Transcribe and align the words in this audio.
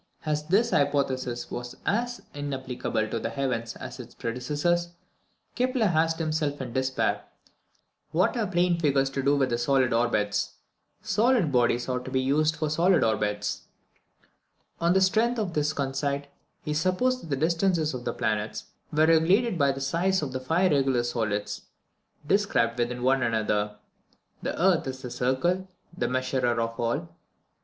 As 0.25 0.47
this 0.47 0.71
hypothesis 0.71 1.51
was 1.51 1.77
as 1.85 2.23
inapplicable 2.33 3.07
to 3.09 3.19
the 3.19 3.29
heavens 3.29 3.75
as 3.75 3.99
its 3.99 4.15
predecessors, 4.15 4.93
Kepler 5.53 5.85
asked 5.93 6.17
himself 6.17 6.59
in 6.59 6.73
despair, 6.73 7.21
"What 8.11 8.33
have 8.35 8.49
plane 8.51 8.79
figures 8.79 9.11
to 9.11 9.21
do 9.21 9.35
with 9.35 9.55
solid 9.59 9.93
orbits? 9.93 10.55
Solid 11.03 11.51
bodies 11.51 11.87
ought 11.87 12.03
to 12.05 12.09
be 12.09 12.19
used 12.19 12.55
for 12.55 12.67
solid 12.67 13.03
orbits." 13.03 13.65
On 14.79 14.93
the 14.93 15.01
strength 15.01 15.37
of 15.37 15.53
this 15.53 15.71
conceit, 15.71 16.25
he 16.63 16.73
supposed 16.73 17.21
that 17.21 17.27
the 17.29 17.35
distances 17.37 17.93
of 17.93 18.03
the 18.03 18.11
planets 18.11 18.71
were 18.91 19.05
regulated 19.05 19.55
by 19.59 19.71
the 19.71 19.81
sizes 19.81 20.23
of 20.23 20.31
the 20.31 20.39
five 20.39 20.71
regular 20.71 21.03
solids 21.03 21.61
described 22.25 22.79
within 22.79 23.03
one 23.03 23.21
another. 23.21 23.75
"The 24.41 24.59
Earth 24.59 24.87
is 24.87 25.03
the 25.03 25.11
circle, 25.11 25.67
the 25.95 26.07
measurer 26.07 26.59
of 26.59 26.79
all. 26.79 27.07